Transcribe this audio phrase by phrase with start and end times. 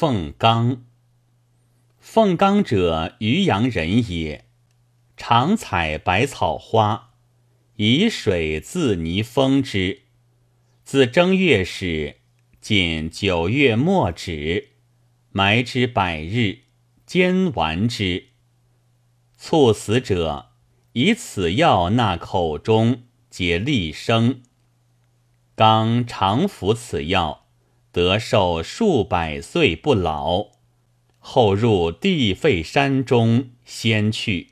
[0.00, 0.86] 凤冈。
[1.98, 4.46] 凤冈者，渔阳人也，
[5.14, 7.10] 常采百草花，
[7.76, 10.04] 以水自泥封之。
[10.84, 12.16] 自正月始，
[12.62, 14.70] 仅九月末止，
[15.32, 16.60] 埋之百日，
[17.04, 18.28] 煎丸之。
[19.36, 20.52] 猝死者，
[20.94, 24.40] 以此药纳口中，皆利生。
[25.54, 27.49] 刚常服此药，
[27.92, 30.48] 得寿数百岁不老。
[31.18, 34.48] 后入地废山中，仙去。